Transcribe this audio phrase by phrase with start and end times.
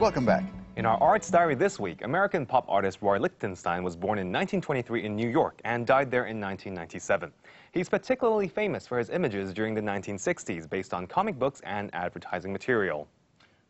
[0.00, 0.44] Welcome back.
[0.76, 5.04] In our Arts Diary this week, American pop artist Roy Lichtenstein was born in 1923
[5.04, 7.30] in New York and died there in 1997.
[7.72, 12.50] He's particularly famous for his images during the 1960s based on comic books and advertising
[12.50, 13.08] material.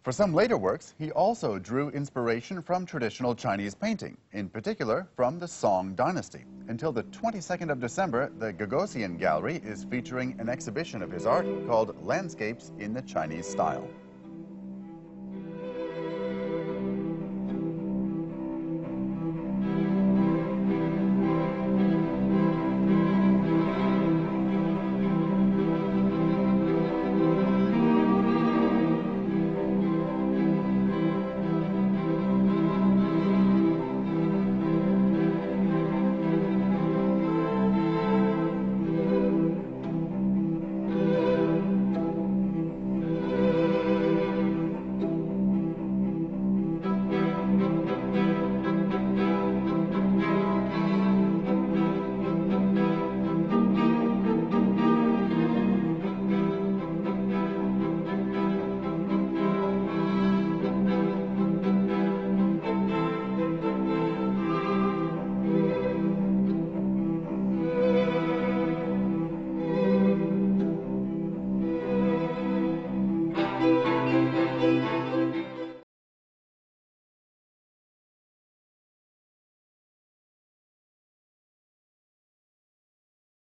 [0.04, 5.40] For some later works, he also drew inspiration from traditional Chinese painting, in particular from
[5.40, 6.44] the Song Dynasty.
[6.68, 11.46] Until the 22nd of December, the Gagosian Gallery is featuring an exhibition of his art
[11.66, 13.88] called Landscapes in the Chinese Style.